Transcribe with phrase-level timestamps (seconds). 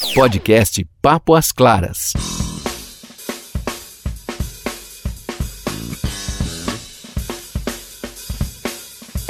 [0.00, 2.12] Podcast Papo às Claras.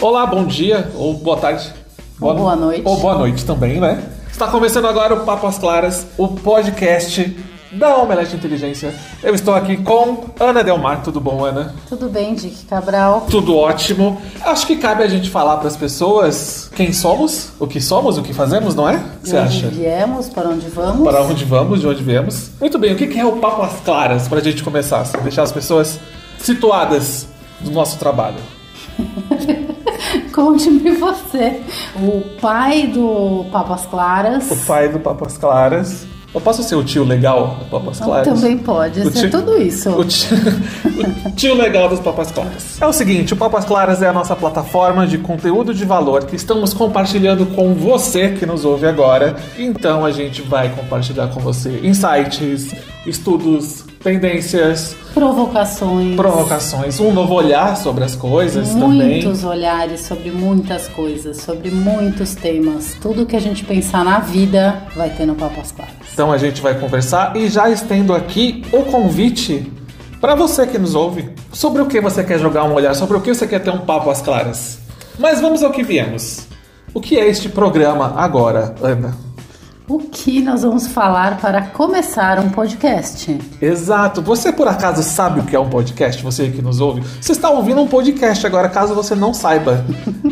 [0.02, 1.72] Olá, bom dia ou boa tarde.
[2.20, 2.82] Ou boa noite.
[2.84, 4.02] Ou boa noite também, né?
[4.28, 7.36] Está começando agora o Papo às Claras, o podcast
[7.72, 8.94] da Omelete Inteligência.
[9.22, 11.02] Eu estou aqui com Ana Delmar.
[11.02, 11.74] Tudo bom, Ana?
[11.88, 13.26] Tudo bem, Dick Cabral?
[13.30, 14.20] Tudo ótimo.
[14.42, 18.22] Acho que cabe a gente falar para as pessoas quem somos, o que somos, o
[18.22, 19.02] que fazemos, não é?
[19.22, 19.68] Você onde acha?
[19.68, 21.08] viemos, para onde vamos?
[21.08, 22.50] Para onde vamos, de onde viemos.
[22.60, 25.42] Muito bem, o que é o Papo às Claras, para a gente começar, assim, deixar
[25.42, 25.98] as pessoas
[26.38, 27.26] situadas
[27.60, 28.36] no nosso trabalho?
[30.32, 31.62] Conte-me você,
[31.96, 34.50] o pai do Papas Claras.
[34.50, 36.06] O pai do Papas Claras.
[36.34, 38.28] Eu posso ser o tio legal do Papas Claras?
[38.28, 39.90] Também pode, o ser tio, tudo isso.
[39.90, 40.36] O tio,
[41.24, 42.80] o tio legal dos Papas Claras.
[42.80, 46.36] É o seguinte, o Papas Claras é a nossa plataforma de conteúdo de valor que
[46.36, 49.36] estamos compartilhando com você que nos ouve agora.
[49.58, 52.74] Então a gente vai compartilhar com você insights,
[53.06, 59.22] estudos, tendências, provocações, provocações, um novo olhar sobre as coisas muitos também.
[59.22, 62.94] Muitos olhares sobre muitas coisas, sobre muitos temas.
[63.00, 65.94] Tudo que a gente pensar na vida vai ter no Papo às Claras.
[66.12, 69.70] Então a gente vai conversar e já estendo aqui o convite
[70.20, 73.20] para você que nos ouve sobre o que você quer jogar um olhar, sobre o
[73.20, 74.78] que você quer ter um papo às claras.
[75.18, 76.46] Mas vamos ao que viemos.
[76.92, 79.16] O que é este programa agora, Ana?
[79.88, 83.38] O que nós vamos falar para começar um podcast?
[83.62, 84.20] Exato.
[84.20, 86.20] Você por acaso sabe o que é um podcast?
[86.24, 87.02] Você que nos ouve?
[87.20, 89.84] Você está ouvindo um podcast agora, caso você não saiba.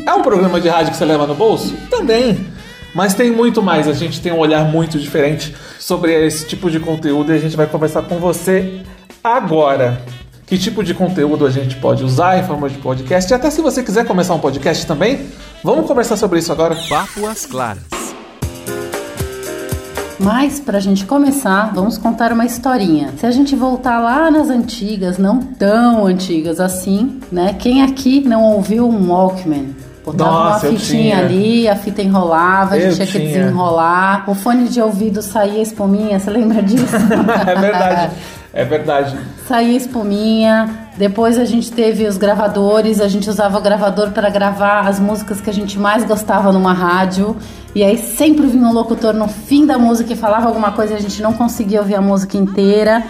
[0.05, 1.73] é um programa de rádio que você leva no bolso?
[1.89, 2.45] Também.
[2.97, 3.87] Mas tem muito mais.
[3.87, 7.57] A gente tem um olhar muito diferente sobre esse tipo de conteúdo e a gente
[7.57, 8.83] vai conversar com você
[9.23, 10.03] agora.
[10.47, 13.33] Que tipo de conteúdo a gente pode usar em forma de podcast?
[13.33, 15.29] E até se você quiser começar um podcast também,
[15.63, 16.77] vamos conversar sobre isso agora.
[16.89, 17.94] Papo às claras.
[20.19, 23.13] Mas para a gente começar, vamos contar uma historinha.
[23.19, 27.55] Se a gente voltar lá nas antigas, não tão antigas assim, né?
[27.59, 29.75] Quem aqui não ouviu um Walkman?
[30.05, 34.25] Botava Nossa, uma fitinha ali, a fita enrolava, a gente tinha, tinha que desenrolar.
[34.29, 36.95] O fone de ouvido saía espuminha, você lembra disso?
[37.47, 38.13] é verdade.
[38.53, 39.19] É verdade.
[39.49, 40.84] Saía espuminha.
[40.97, 45.41] Depois a gente teve os gravadores, a gente usava o gravador para gravar as músicas
[45.41, 47.37] que a gente mais gostava numa rádio.
[47.75, 50.97] E aí sempre vinha um locutor no fim da música e falava alguma coisa e
[50.97, 53.03] a gente não conseguia ouvir a música inteira.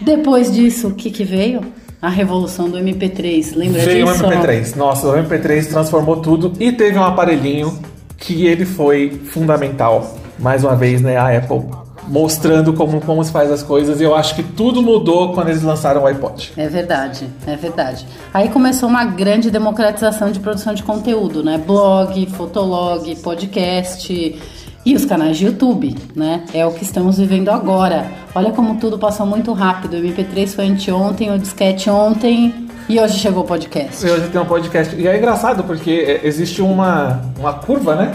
[0.00, 1.60] Depois disso, o que que veio?
[2.02, 4.26] A revolução do MP3, lembra veio disso?
[4.26, 4.76] Veio o MP3.
[4.76, 7.78] Nossa, o MP3 transformou tudo e teve um aparelhinho
[8.16, 10.16] que ele foi fundamental.
[10.38, 11.62] Mais uma vez, né, a Apple
[12.08, 14.00] mostrando como, como se faz as coisas.
[14.00, 16.52] E eu acho que tudo mudou quando eles lançaram o iPod.
[16.56, 18.06] É verdade, é verdade.
[18.32, 21.58] Aí começou uma grande democratização de produção de conteúdo, né?
[21.58, 24.40] Blog, fotolog, podcast
[24.84, 26.44] e os canais de YouTube, né?
[26.54, 28.10] É o que estamos vivendo agora.
[28.34, 29.94] Olha como tudo passou muito rápido.
[29.94, 32.68] O MP3 foi anteontem, o disquete ontem.
[32.88, 34.06] E hoje chegou o podcast.
[34.06, 34.96] E hoje tem um podcast.
[34.96, 38.14] E é engraçado porque existe uma, uma curva, né?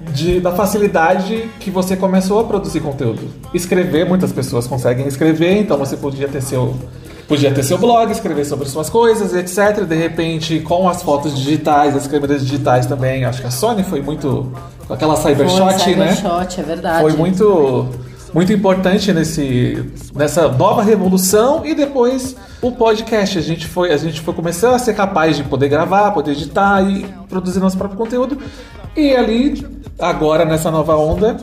[0.00, 3.22] De, da facilidade que você começou a produzir conteúdo.
[3.52, 6.74] Escrever, muitas pessoas conseguem escrever, então você podia ter seu
[7.26, 9.84] podia ter seu blog, escrever sobre suas coisas, etc.
[9.84, 14.02] De repente, com as fotos digitais, as câmeras digitais também, acho que a Sony foi
[14.02, 14.52] muito
[14.86, 16.14] com aquela Cybershot, foi, né?
[16.14, 17.00] Cybershot, é verdade.
[17.00, 17.88] Foi muito
[18.34, 24.20] muito importante nesse nessa nova revolução e depois o podcast a gente foi a gente
[24.20, 28.36] foi começando a ser capaz de poder gravar, poder editar e produzir nosso próprio conteúdo
[28.96, 29.64] e ali
[29.98, 31.36] Agora, nessa nova onda,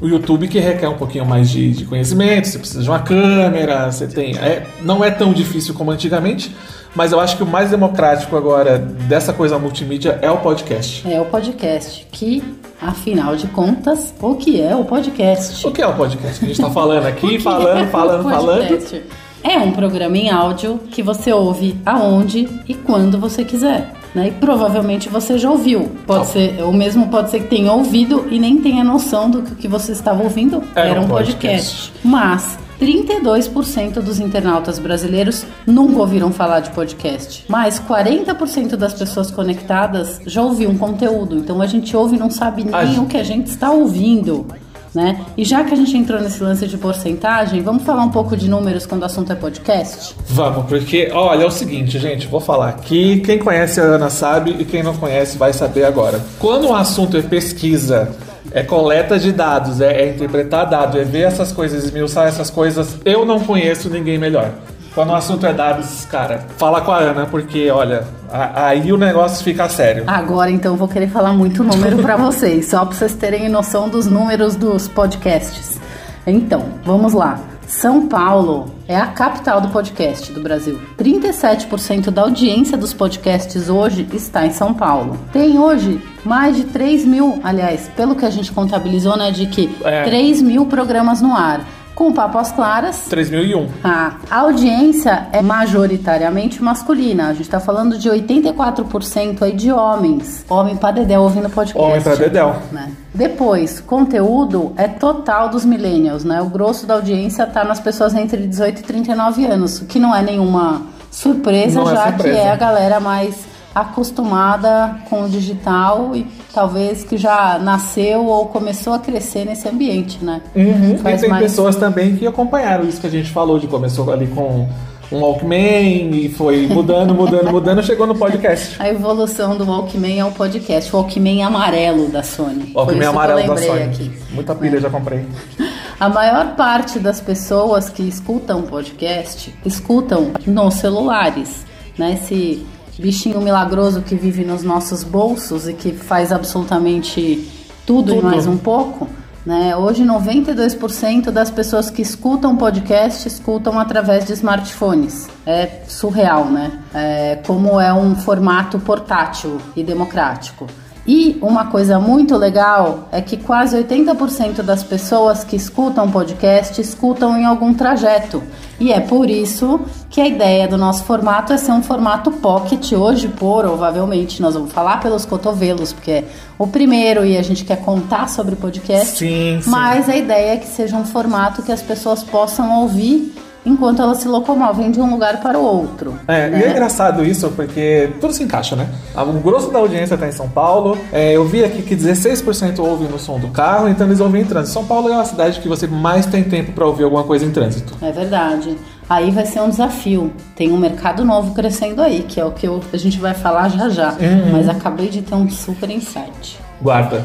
[0.00, 3.90] o YouTube que requer um pouquinho mais de, de conhecimento, você precisa de uma câmera,
[3.90, 4.36] você tem.
[4.36, 6.54] É, não é tão difícil como antigamente,
[6.94, 11.08] mas eu acho que o mais democrático agora dessa coisa multimídia é o podcast.
[11.10, 12.42] É o podcast, que,
[12.80, 15.66] afinal de contas, o que é o podcast?
[15.66, 16.38] O que é o podcast?
[16.38, 19.02] Que a gente está falando aqui, falando, é falando, falando.
[19.42, 23.97] É um programa em áudio que você ouve aonde e quando você quiser.
[24.14, 24.28] Né?
[24.28, 25.90] E provavelmente você já ouviu.
[26.06, 29.68] Pode ser, o mesmo pode ser que tenha ouvido e nem tenha noção do que
[29.68, 31.90] você estava ouvindo era, era um podcast.
[31.90, 31.92] podcast.
[32.02, 40.20] Mas 32% dos internautas brasileiros nunca ouviram falar de podcast, mas 40% das pessoas conectadas
[40.24, 41.36] já ouviu um conteúdo.
[41.36, 44.46] Então a gente ouve e não sabe nem a o que a gente está ouvindo.
[44.94, 45.24] Né?
[45.36, 48.48] E já que a gente entrou nesse lance de porcentagem, vamos falar um pouco de
[48.48, 50.14] números quando o assunto é podcast?
[50.28, 54.56] Vamos, porque olha, é o seguinte, gente, vou falar aqui, quem conhece a Ana sabe
[54.58, 56.20] e quem não conhece vai saber agora.
[56.38, 58.16] Quando o assunto é pesquisa,
[58.50, 62.96] é coleta de dados, é, é interpretar dados, é ver essas coisas, esmiuçar essas coisas,
[63.04, 64.52] eu não conheço ninguém melhor.
[64.94, 69.44] Quando o assunto é dados, cara, fala com a Ana, porque, olha, aí o negócio
[69.44, 70.04] fica sério.
[70.06, 74.06] Agora, então, vou querer falar muito número para vocês, só para vocês terem noção dos
[74.06, 75.78] números dos podcasts.
[76.26, 77.38] Então, vamos lá.
[77.66, 80.80] São Paulo é a capital do podcast do Brasil.
[80.98, 85.18] 37% da audiência dos podcasts hoje está em São Paulo.
[85.32, 89.70] Tem hoje mais de 3 mil, aliás, pelo que a gente contabilizou, né, de que
[89.84, 90.02] É.
[90.04, 91.60] 3 mil programas no ar.
[91.98, 93.66] Com Papo às Claras, 3001.
[93.82, 97.26] a audiência é majoritariamente masculina.
[97.26, 100.44] A gente tá falando de 84% aí de homens.
[100.48, 101.76] Homem pra dedéu ouvindo podcast.
[101.76, 102.54] Homem pra dedéu.
[102.70, 102.92] Né?
[103.12, 106.40] Depois, conteúdo é total dos millennials, né?
[106.40, 110.14] O grosso da audiência tá nas pessoas entre 18 e 39 anos, o que não
[110.14, 112.38] é nenhuma surpresa, Não é já surpresa.
[112.38, 113.34] que é a galera mais
[113.74, 120.24] acostumada com o digital e talvez que já nasceu ou começou a crescer nesse ambiente,
[120.24, 120.40] né?
[120.54, 120.96] Uhum.
[120.96, 124.26] E tem mais- pessoas também que acompanharam isso que a gente falou, de começou ali
[124.26, 124.66] com
[125.10, 128.76] um Walkman e foi mudando, mudando, mudando, chegou no podcast.
[128.78, 132.72] A evolução do Walkman é o podcast, o Walkman amarelo da Sony.
[132.74, 133.82] Walkman amarelo da Sony.
[133.84, 134.12] aqui.
[134.32, 135.24] Muita pilha já comprei.
[135.98, 141.66] A maior parte das pessoas que escutam podcast escutam nos celulares,
[141.98, 142.12] né?
[142.22, 142.64] Esse
[142.98, 147.48] bichinho milagroso que vive nos nossos bolsos e que faz absolutamente
[147.86, 148.26] tudo, e Tudo.
[148.26, 149.08] mais um pouco.
[149.46, 149.74] Né?
[149.74, 155.26] Hoje, 92% das pessoas que escutam podcast escutam através de smartphones.
[155.46, 156.80] É surreal, né?
[156.92, 160.66] É, como é um formato portátil e democrático.
[161.08, 167.34] E uma coisa muito legal é que quase 80% das pessoas que escutam podcast escutam
[167.38, 168.42] em algum trajeto.
[168.78, 172.92] E é por isso que a ideia do nosso formato é ser um formato pocket.
[172.92, 176.24] Hoje, provavelmente, nós vamos falar pelos cotovelos, porque é
[176.58, 179.16] o primeiro e a gente quer contar sobre podcast.
[179.16, 179.70] Sim, sim.
[179.70, 183.34] Mas a ideia é que seja um formato que as pessoas possam ouvir
[183.68, 186.14] enquanto elas se locomovem de um lugar para o outro.
[186.26, 186.60] É, né?
[186.60, 188.88] e é engraçado isso, porque tudo se encaixa, né?
[189.16, 190.96] O grosso da audiência está em São Paulo.
[191.12, 194.44] É, eu vi aqui que 16% ouvem no som do carro, então eles ouvem em
[194.44, 194.72] trânsito.
[194.72, 197.50] São Paulo é a cidade que você mais tem tempo para ouvir alguma coisa em
[197.50, 197.94] trânsito.
[198.00, 198.76] É verdade.
[199.08, 200.32] Aí vai ser um desafio.
[200.54, 203.68] Tem um mercado novo crescendo aí, que é o que eu- a gente vai falar
[203.70, 204.10] já já.
[204.12, 204.52] Uhum.
[204.52, 206.58] Mas acabei de ter um super insight.
[206.80, 207.24] Guarda.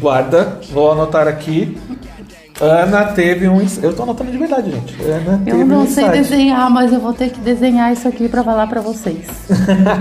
[0.00, 0.58] Guarda.
[0.72, 1.76] Vou anotar aqui.
[2.60, 3.60] Ana teve um.
[3.82, 5.02] Eu tô anotando de verdade, gente.
[5.02, 6.22] Ana teve Eu não um sei insight.
[6.22, 9.26] desenhar, mas eu vou ter que desenhar isso aqui pra falar pra vocês.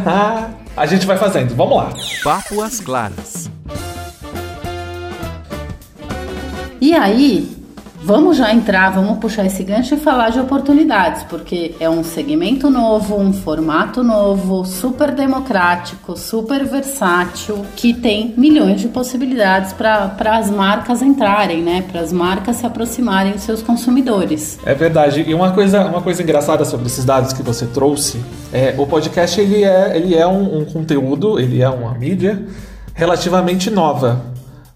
[0.77, 1.53] a gente vai fazendo.
[1.55, 1.89] Vamos lá.
[2.23, 3.49] Papo às Claras.
[6.79, 7.54] E aí,
[8.05, 12.69] vamos já entrar, vamos puxar esse gancho e falar de oportunidades, porque é um segmento
[12.69, 20.51] novo, um formato novo, super democrático, super versátil, que tem milhões de possibilidades para as
[20.51, 21.83] marcas entrarem, né?
[21.91, 24.59] Para as marcas se aproximarem dos seus consumidores.
[24.63, 25.25] É verdade.
[25.27, 28.21] E uma coisa, uma coisa engraçada sobre esses dados que você trouxe
[28.53, 32.45] é o podcast ele é, ele é um, um conteúdo, ele é uma mídia
[32.93, 34.21] relativamente nova.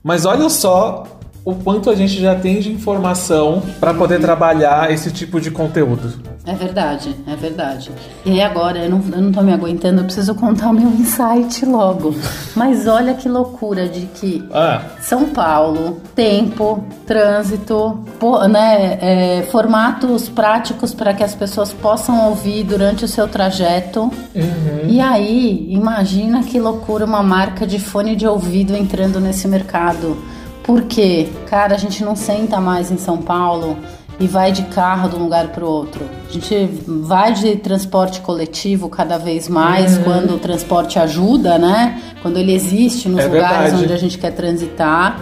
[0.04, 5.12] Mas olha só o quanto a gente já tem de informação para poder trabalhar esse
[5.12, 6.14] tipo de conteúdo.
[6.46, 7.92] É verdade, é verdade.
[8.26, 10.90] E aí agora, eu não, eu não tô me aguentando, eu preciso contar o meu
[11.00, 12.16] insight logo.
[12.56, 18.00] Mas olha que loucura de que Ah, São Paulo, tempo, trânsito,
[18.50, 24.12] né, é, formatos práticos para que as pessoas possam ouvir durante o seu trajeto.
[24.88, 30.18] E aí, imagina que loucura uma marca de fone de ouvido entrando nesse mercado.
[30.64, 33.78] Porque, cara, a gente não senta mais em São Paulo
[34.20, 36.06] e vai de carro de um lugar para o outro.
[36.30, 42.02] A gente vai de transporte coletivo cada vez mais quando o transporte ajuda, né?
[42.22, 43.84] Quando ele existe nos É lugares verdade.
[43.84, 45.20] onde a gente quer transitar.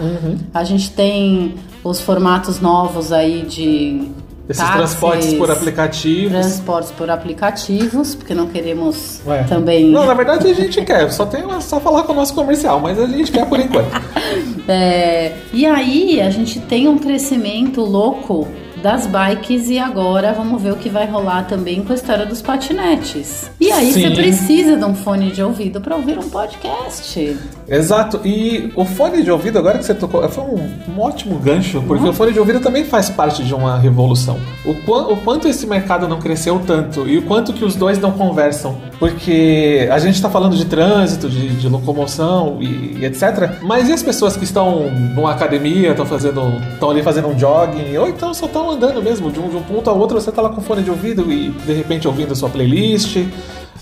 [0.52, 1.54] A gente tem
[1.84, 4.08] os formatos novos aí de
[4.48, 6.32] esses táxis, transportes por aplicativos.
[6.32, 9.44] transportes por aplicativos, porque não queremos Ué.
[9.44, 12.80] também Não, na verdade a gente quer, só tem só falar com o nosso comercial,
[12.80, 13.90] mas a gente quer por enquanto.
[14.70, 18.46] É, e aí a gente tem um crescimento louco
[18.82, 22.40] das bikes e agora vamos ver o que vai rolar também com a história dos
[22.40, 23.50] patinetes.
[23.60, 24.02] E aí Sim.
[24.02, 27.36] você precisa de um fone de ouvido para ouvir um podcast.
[27.68, 31.82] Exato, e o fone de ouvido, agora que você tocou, foi um, um ótimo gancho,
[31.86, 34.38] porque o fone de ouvido também faz parte de uma revolução.
[34.64, 37.98] O, quan- o quanto esse mercado não cresceu tanto e o quanto que os dois
[37.98, 38.76] não conversam.
[38.98, 43.58] Porque a gente está falando de trânsito, de, de locomoção e, e etc.
[43.62, 46.42] Mas e as pessoas que estão numa academia, estão fazendo.
[46.72, 49.62] estão ali fazendo um jogging, ou então só estão andando mesmo, de um, de um
[49.62, 52.36] ponto ao outro, você tá lá com fone de ouvido e de repente ouvindo a
[52.36, 53.16] sua playlist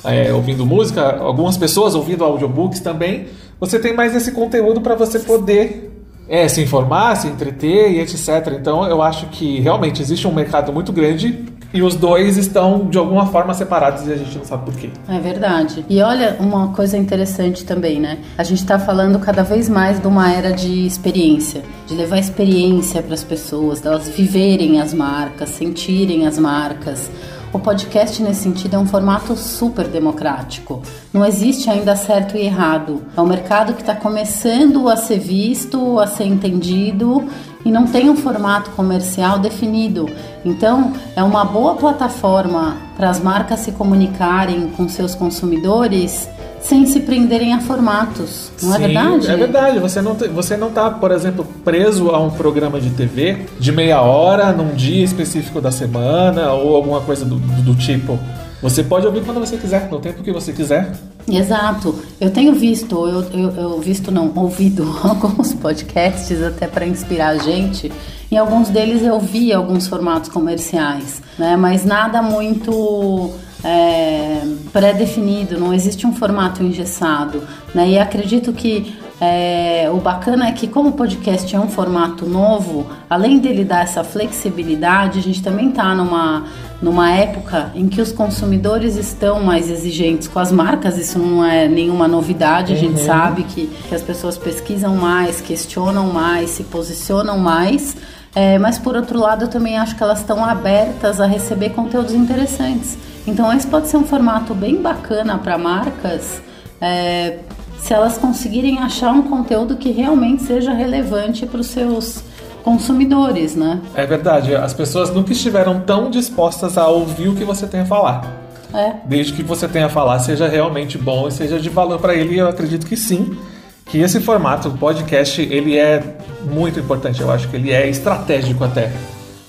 [0.06, 3.26] é, ouvindo música, algumas pessoas ouvindo audiobooks também.
[3.58, 5.90] Você tem mais esse conteúdo para você poder
[6.28, 8.54] é, se informar, se entreter e etc.
[8.58, 12.98] Então eu acho que realmente existe um mercado muito grande e os dois estão de
[12.98, 14.90] alguma forma separados e a gente não sabe por quê.
[15.08, 15.84] É verdade.
[15.88, 18.18] E olha uma coisa interessante também, né?
[18.38, 23.02] A gente está falando cada vez mais de uma era de experiência, de levar experiência
[23.02, 27.10] para as pessoas, delas viverem as marcas, sentirem as marcas.
[27.52, 30.82] O podcast, nesse sentido, é um formato super democrático.
[31.12, 33.02] Não existe ainda certo e errado.
[33.16, 37.26] É um mercado que está começando a ser visto, a ser entendido
[37.66, 40.08] e não tem um formato comercial definido.
[40.44, 46.28] Então, é uma boa plataforma para as marcas se comunicarem com seus consumidores
[46.60, 49.30] sem se prenderem a formatos, não é Sim, é verdade?
[49.30, 49.78] É verdade.
[49.78, 53.70] Você não, te- você não tá, por exemplo, preso a um programa de TV de
[53.72, 58.18] meia hora num dia específico da semana ou alguma coisa do, do- do tipo.
[58.66, 60.92] Você pode ouvir quando você quiser, no tempo que você quiser.
[61.30, 62.02] Exato.
[62.20, 67.38] Eu tenho visto, eu, eu, eu visto não, ouvido alguns podcasts até para inspirar a
[67.38, 67.92] gente.
[68.28, 71.56] Em alguns deles eu vi alguns formatos comerciais, né?
[71.56, 73.30] Mas nada muito
[73.62, 74.42] é,
[74.72, 77.90] pré-definido, não existe um formato engessado, né?
[77.90, 82.86] E acredito que é, o bacana é que como o podcast é um formato novo,
[83.08, 86.44] além dele dar essa flexibilidade, a gente também está numa,
[86.82, 91.66] numa época em que os consumidores estão mais exigentes com as marcas, isso não é
[91.66, 97.38] nenhuma novidade, a gente sabe que, que as pessoas pesquisam mais, questionam mais, se posicionam
[97.38, 97.96] mais.
[98.34, 102.12] É, mas por outro lado, eu também acho que elas estão abertas a receber conteúdos
[102.12, 102.98] interessantes.
[103.26, 106.42] Então, esse pode ser um formato bem bacana para marcas,
[106.78, 107.38] é,
[107.86, 112.20] se elas conseguirem achar um conteúdo que realmente seja relevante para os seus
[112.64, 113.80] consumidores, né?
[113.94, 117.86] É verdade, as pessoas nunca estiveram tão dispostas a ouvir o que você tem a
[117.86, 118.42] falar.
[118.74, 122.12] É, Desde que você tenha a falar seja realmente bom e seja de valor para
[122.12, 123.38] ele, eu acredito que sim.
[123.84, 126.02] Que esse formato, o podcast, ele é
[126.42, 127.20] muito importante.
[127.20, 128.90] Eu acho que ele é estratégico até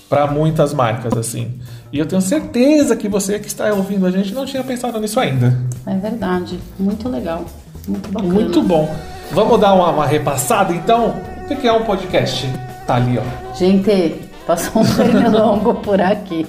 [0.07, 1.59] para muitas marcas assim.
[1.91, 5.19] E eu tenho certeza que você que está ouvindo a gente não tinha pensado nisso
[5.19, 5.57] ainda.
[5.87, 6.59] é verdade.
[6.77, 7.43] Muito legal.
[7.87, 8.33] Muito bacana.
[8.33, 8.95] Muito bom.
[9.31, 11.15] Vamos dar uma, uma repassada então?
[11.49, 12.47] O que é um podcast?
[12.85, 13.55] Tá ali, ó.
[13.55, 14.15] Gente,
[14.45, 16.45] passou um pernilongo por aqui.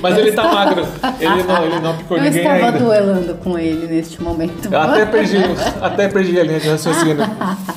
[0.00, 0.86] Mas Eu ele tá estava- magro.
[1.20, 2.78] Ele não, ele não picou Eu ninguém estava ainda.
[2.78, 4.68] duelando com ele neste momento.
[4.72, 5.36] Eu até perdi,
[5.82, 7.24] até perdi a linha de raciocínio.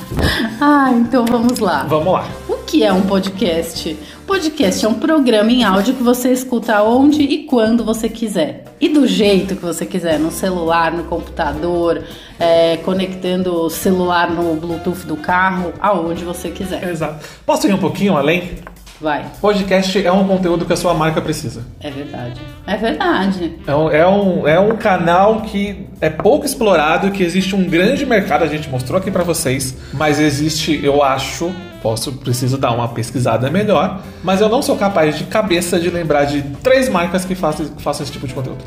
[0.60, 1.84] Ah, então vamos lá.
[1.88, 2.26] Vamos lá.
[2.48, 3.96] O que é um podcast?
[4.26, 8.64] Podcast é um programa em áudio que você escuta onde e quando você quiser.
[8.80, 12.02] E do jeito que você quiser, no celular, no computador,
[12.38, 16.88] é, conectando o celular no Bluetooth do carro, aonde você quiser.
[16.88, 17.24] Exato.
[17.44, 18.58] Posso ir um pouquinho além?
[19.00, 19.26] Vai.
[19.40, 21.64] Podcast é um conteúdo que a sua marca precisa.
[21.80, 22.40] É verdade.
[22.66, 23.56] É verdade.
[23.64, 28.04] É um, é um, é um canal que é pouco explorado, que existe um grande
[28.04, 32.88] mercado, a gente mostrou aqui pra vocês, mas existe, eu acho, posso, preciso dar uma
[32.88, 37.34] pesquisada melhor, mas eu não sou capaz de cabeça de lembrar de três marcas que
[37.34, 38.58] façam, que façam esse tipo de conteúdo.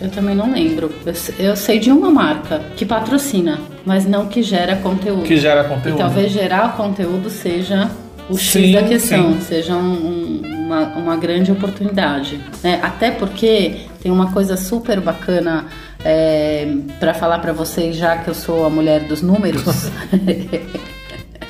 [0.00, 0.92] Eu também não lembro.
[1.04, 5.22] Eu, se- eu sei de uma marca que patrocina, mas não que gera conteúdo.
[5.24, 5.98] Que gera E conteúdo.
[5.98, 7.90] talvez gerar conteúdo seja
[8.30, 9.40] o X Sim, da questão, sim.
[9.40, 12.38] seja um- um- uma, uma grande oportunidade.
[12.62, 12.78] né?
[12.82, 15.64] Até porque tem uma coisa super bacana
[16.04, 16.68] é,
[17.00, 19.62] para falar para vocês, já que eu sou a mulher dos números.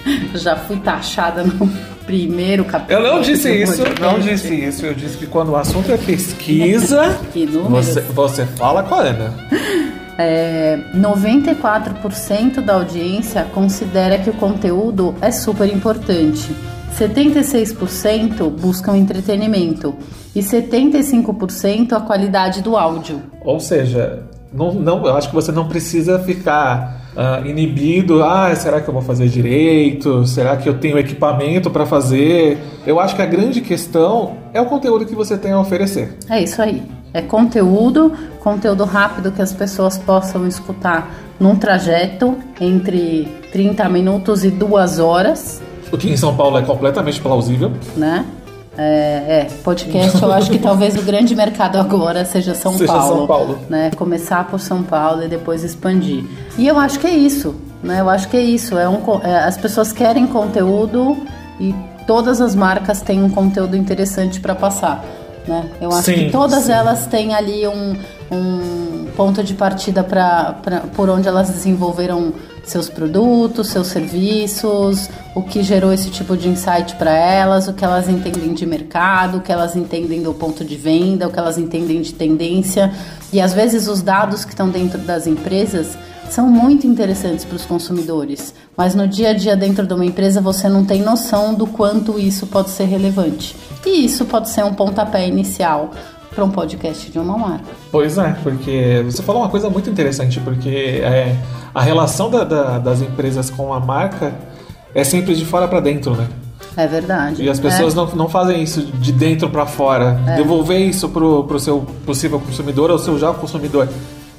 [0.34, 1.68] já fui taxada no
[2.06, 3.06] primeiro capítulo.
[3.06, 4.86] Eu não disse isso, não disse isso.
[4.86, 7.18] Eu disse que quando o assunto é pesquisa,
[7.68, 9.34] você, você fala com a Ana.
[10.18, 16.50] É, 94% da audiência considera que o conteúdo é super importante.
[16.98, 19.94] 76% buscam entretenimento
[20.34, 23.22] e 75% a qualidade do áudio.
[23.44, 28.22] Ou seja, não, não, eu acho que você não precisa ficar ah, inibido.
[28.22, 30.26] Ah, será que eu vou fazer direito?
[30.26, 32.58] Será que eu tenho equipamento para fazer?
[32.86, 36.16] Eu acho que a grande questão é o conteúdo que você tem a oferecer.
[36.28, 36.82] É isso aí.
[37.12, 41.10] É conteúdo, conteúdo rápido que as pessoas possam escutar
[41.40, 47.18] num trajeto entre 30 minutos e 2 horas, O que em São Paulo é completamente
[47.20, 47.72] plausível.
[47.96, 48.26] né?
[48.80, 53.16] É, é, podcast eu acho que talvez o grande mercado agora seja São Seja Paulo.
[53.16, 53.58] São Paulo.
[53.68, 53.90] Né?
[53.96, 56.24] Começar por São Paulo e depois expandir.
[56.56, 58.00] E eu acho que é isso, né?
[58.00, 58.78] Eu acho que é isso.
[58.78, 61.16] É um, é, as pessoas querem conteúdo
[61.58, 61.74] e
[62.06, 65.04] todas as marcas têm um conteúdo interessante para passar.
[65.44, 65.68] Né?
[65.80, 66.72] Eu acho Sim, que todas sim.
[66.72, 67.96] elas têm ali um,
[68.30, 70.54] um ponto de partida pra,
[70.94, 72.32] por onde elas desenvolveram
[72.70, 77.84] seus produtos, seus serviços, o que gerou esse tipo de insight para elas, o que
[77.84, 81.58] elas entendem de mercado, o que elas entendem do ponto de venda, o que elas
[81.58, 82.92] entendem de tendência.
[83.32, 85.96] E às vezes os dados que estão dentro das empresas
[86.30, 90.40] são muito interessantes para os consumidores, mas no dia a dia dentro de uma empresa
[90.40, 93.56] você não tem noção do quanto isso pode ser relevante.
[93.86, 95.90] E isso pode ser um pontapé inicial
[96.38, 97.64] para um podcast de uma marca.
[97.90, 100.68] Pois é, porque você falou uma coisa muito interessante, porque
[101.02, 101.34] é,
[101.74, 104.32] a relação da- da- das empresas com a marca
[104.94, 106.28] é sempre de fora para dentro, né?
[106.76, 107.42] É verdade.
[107.42, 107.96] E as pessoas É.
[107.96, 112.88] não, não fazem isso de dentro para fora, devolver isso pro, pro seu possível consumidor
[112.88, 113.88] ou seu já consumidor.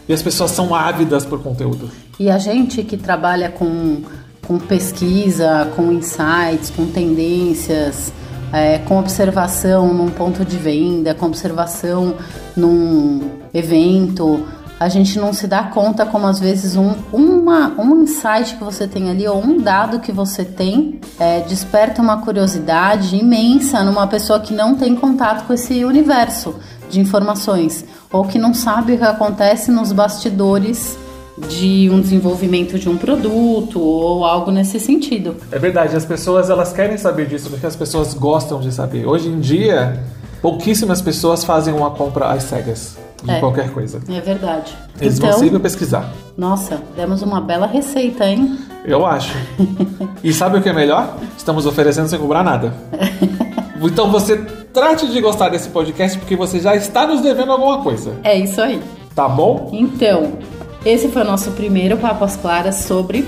[0.07, 1.89] E as pessoas são ávidas por conteúdo.
[2.17, 4.03] E a gente que trabalha com,
[4.47, 8.13] com pesquisa, com insights, com tendências,
[8.51, 12.15] é, com observação num ponto de venda, com observação
[12.55, 14.45] num evento,
[14.79, 18.87] a gente não se dá conta como às vezes um, uma, um insight que você
[18.87, 24.39] tem ali ou um dado que você tem é, desperta uma curiosidade imensa numa pessoa
[24.39, 26.55] que não tem contato com esse universo
[26.89, 30.97] de informações ou que não sabe o que acontece nos bastidores
[31.47, 35.35] de um desenvolvimento de um produto ou algo nesse sentido.
[35.51, 39.05] É verdade, as pessoas elas querem saber disso porque as pessoas gostam de saber.
[39.07, 40.03] Hoje em dia,
[40.41, 43.39] pouquíssimas pessoas fazem uma compra às cegas de É.
[43.39, 43.99] qualquer coisa.
[44.09, 44.75] É verdade.
[44.99, 46.11] Eles então, vão sempre pesquisar.
[46.37, 48.57] nossa, demos uma bela receita, hein?
[48.85, 49.35] Eu acho.
[50.23, 51.15] e sabe o que é melhor?
[51.37, 52.73] Estamos oferecendo sem cobrar nada.
[53.81, 54.35] Então você
[54.73, 58.11] trate de gostar desse podcast porque você já está nos devendo alguma coisa.
[58.25, 58.81] É isso aí.
[59.15, 59.69] Tá bom?
[59.71, 60.33] Então,
[60.85, 63.25] esse foi o nosso primeiro Papo às Claras sobre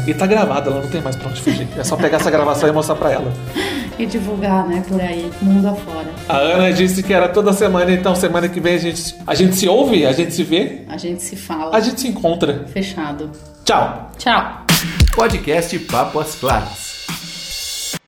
[0.06, 0.10] É.
[0.10, 1.68] E tá gravada, ela não tem mais pra onde fugir.
[1.78, 3.32] É só pegar essa gravação e mostrar pra ela.
[4.00, 6.08] E divulgar, né, por aí, mundo afora.
[6.28, 9.56] A Ana disse que era toda semana, então semana que vem a gente, a gente
[9.56, 11.78] se ouve, a gente se vê, A gente se fala.
[11.78, 12.66] a gente se encontra.
[12.74, 13.30] Fechado.
[13.64, 14.10] Tchau!
[14.18, 14.66] Tchau.
[15.14, 16.83] Podcast Papo às Claras.